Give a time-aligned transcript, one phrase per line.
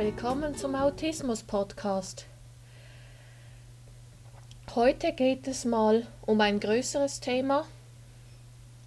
[0.00, 2.24] willkommen zum Autismus Podcast.
[4.74, 7.66] Heute geht es mal um ein größeres Thema,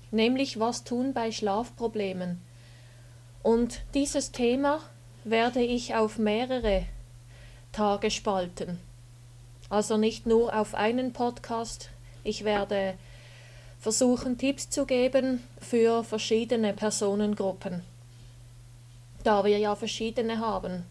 [0.10, 2.42] nämlich was tun bei Schlafproblemen.
[3.44, 4.80] Und dieses Thema
[5.24, 6.88] werde ich auf mehrere
[7.72, 8.80] Tage spalten.
[9.70, 11.92] Also nicht nur auf einen Podcast.
[12.24, 12.96] Ich werde
[13.80, 17.84] versuchen, Tipps zu geben für verschiedene Personengruppen,
[19.24, 20.86] da wir ja verschiedene haben.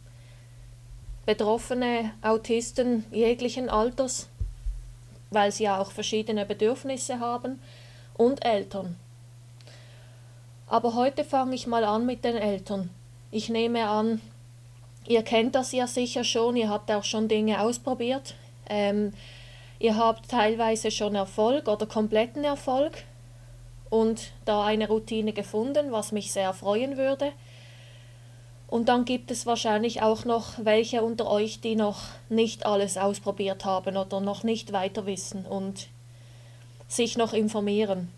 [1.25, 4.29] Betroffene Autisten jeglichen Alters,
[5.31, 7.61] weil sie ja auch verschiedene Bedürfnisse haben,
[8.15, 8.97] und Eltern.
[10.67, 12.91] Aber heute fange ich mal an mit den Eltern.
[13.31, 14.21] Ich nehme an,
[15.07, 18.35] ihr kennt das ja sicher schon, ihr habt auch schon Dinge ausprobiert.
[18.69, 19.13] Ähm,
[19.79, 23.05] ihr habt teilweise schon Erfolg oder kompletten Erfolg
[23.91, 27.33] und da eine Routine gefunden, was mich sehr freuen würde.
[28.73, 33.67] Und dann gibt es wahrscheinlich auch noch welche unter euch, die noch nicht alles ausprobiert
[33.67, 35.89] haben oder noch nicht weiter wissen und
[36.89, 38.09] sich noch informieren.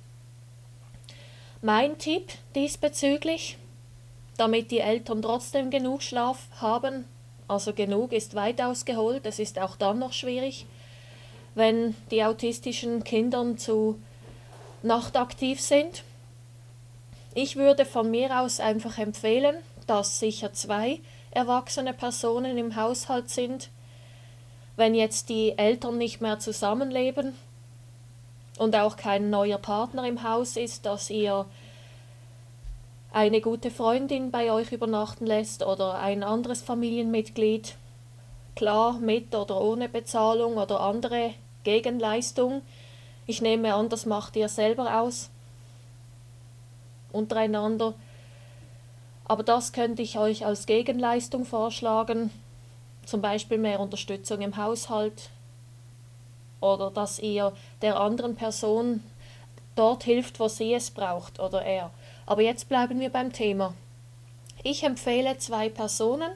[1.60, 3.58] Mein Tipp diesbezüglich,
[4.36, 7.04] damit die Eltern trotzdem genug Schlaf haben,
[7.48, 10.66] also genug ist weit ausgeholt, es ist auch dann noch schwierig,
[11.56, 14.00] wenn die autistischen Kinder zu
[14.84, 16.04] nachtaktiv sind.
[17.36, 19.56] Ich würde von mir aus einfach empfehlen,
[19.88, 21.00] dass sicher zwei
[21.32, 23.70] erwachsene Personen im Haushalt sind.
[24.76, 27.34] Wenn jetzt die Eltern nicht mehr zusammenleben
[28.56, 31.46] und auch kein neuer Partner im Haus ist, dass ihr
[33.12, 37.74] eine gute Freundin bei euch übernachten lässt oder ein anderes Familienmitglied,
[38.54, 42.62] klar mit oder ohne Bezahlung oder andere Gegenleistung.
[43.26, 45.30] Ich nehme an, das macht ihr selber aus
[47.14, 47.94] untereinander.
[49.24, 52.30] Aber das könnte ich euch als Gegenleistung vorschlagen,
[53.06, 55.30] zum Beispiel mehr Unterstützung im Haushalt
[56.60, 57.52] oder dass ihr
[57.82, 59.02] der anderen Person
[59.76, 61.90] dort hilft, wo sie es braucht oder er.
[62.26, 63.74] Aber jetzt bleiben wir beim Thema.
[64.62, 66.32] Ich empfehle zwei Personen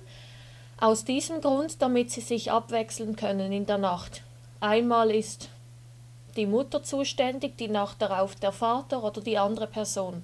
[0.78, 4.22] aus diesem Grund, damit sie sich abwechseln können in der Nacht.
[4.60, 5.49] Einmal ist
[6.37, 10.22] die Mutter zuständig, die Nacht darauf der Vater oder die andere Person.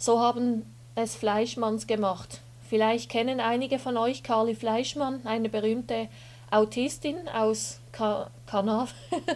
[0.00, 2.40] So haben es Fleischmanns gemacht.
[2.70, 6.08] Vielleicht kennen einige von euch Carly Fleischmann, eine berühmte
[6.50, 8.88] Autistin aus Ka Kana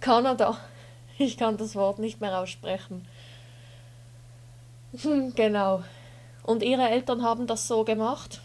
[0.00, 0.58] Kanada.
[1.16, 3.06] Ich kann das Wort nicht mehr aussprechen.
[5.36, 5.84] genau.
[6.42, 8.40] Und ihre Eltern haben das so gemacht.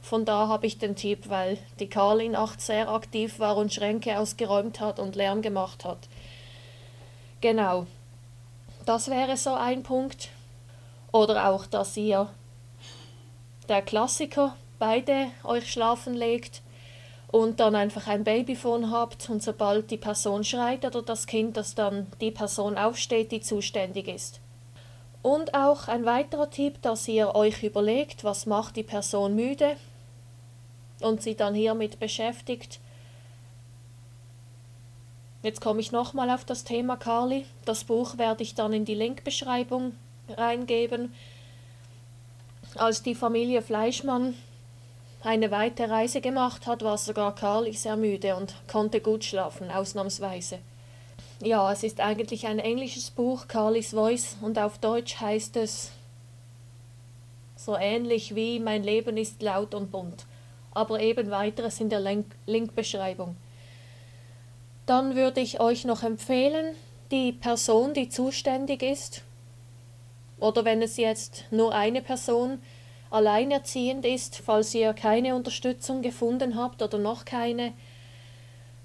[0.00, 4.18] Von da habe ich den Tipp, weil die Carly nachts sehr aktiv war und Schränke
[4.18, 6.08] ausgeräumt hat und Lärm gemacht hat.
[7.42, 7.86] Genau.
[8.86, 10.30] Das wäre so ein Punkt.
[11.14, 12.28] Oder auch, dass ihr
[13.68, 16.60] der Klassiker beide euch schlafen legt
[17.30, 21.76] und dann einfach ein Babyphone habt und sobald die Person schreit oder das Kind, dass
[21.76, 24.40] dann die Person aufsteht, die zuständig ist.
[25.22, 29.76] Und auch ein weiterer Tipp, dass ihr euch überlegt, was macht die Person müde
[31.00, 32.80] und sie dann hiermit beschäftigt.
[35.44, 37.46] Jetzt komme ich nochmal auf das Thema Carly.
[37.66, 39.92] Das Buch werde ich dann in die Linkbeschreibung
[40.28, 41.14] reingeben.
[42.76, 44.34] Als die Familie Fleischmann
[45.22, 50.58] eine weite Reise gemacht hat, war sogar Carly sehr müde und konnte gut schlafen, ausnahmsweise.
[51.42, 55.90] Ja, es ist eigentlich ein englisches Buch, Carlys Voice, und auf Deutsch heißt es
[57.56, 60.26] so ähnlich wie Mein Leben ist laut und bunt,
[60.72, 62.00] aber eben weiteres in der
[62.46, 63.36] Linkbeschreibung.
[64.86, 66.74] Dann würde ich euch noch empfehlen,
[67.10, 69.22] die Person, die zuständig ist,
[70.38, 72.60] oder wenn es jetzt nur eine Person
[73.10, 77.72] alleinerziehend ist, falls ihr keine Unterstützung gefunden habt oder noch keine,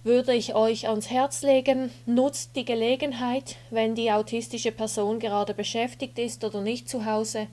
[0.04, 6.18] würde ich euch ans Herz legen, nutzt die Gelegenheit, wenn die autistische Person gerade beschäftigt
[6.20, 7.48] ist oder nicht zu Hause.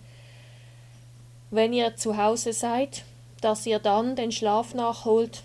[1.50, 3.04] Wenn ihr zu Hause seid,
[3.40, 5.42] dass ihr dann den Schlaf nachholt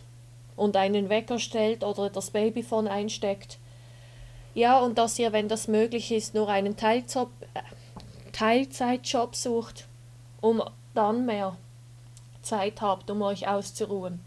[0.55, 3.57] und einen Wecker stellt oder das Babyphone einsteckt.
[4.53, 7.29] Ja, und dass ihr, wenn das möglich ist, nur einen Teiljob,
[8.31, 9.87] Teilzeitjob sucht,
[10.41, 10.61] um
[10.93, 11.55] dann mehr
[12.41, 14.19] Zeit habt, um euch auszuruhen.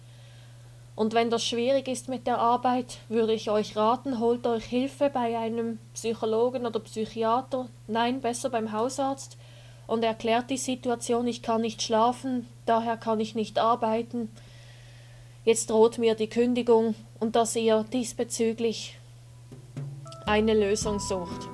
[0.96, 5.10] Und wenn das schwierig ist mit der Arbeit, würde ich euch raten, holt euch Hilfe
[5.10, 9.36] bei einem Psychologen oder Psychiater, nein, besser beim Hausarzt,
[9.86, 14.30] und erklärt die Situation, ich kann nicht schlafen, daher kann ich nicht arbeiten,
[15.44, 18.98] jetzt droht mir die Kündigung und dass ihr diesbezüglich
[20.26, 21.53] eine Lösung sucht.